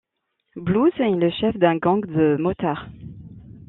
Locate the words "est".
0.97-1.11